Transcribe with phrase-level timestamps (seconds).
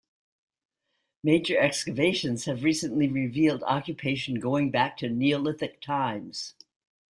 [1.23, 6.55] Major excavations have recently revealed occupation going back to Neolithic times.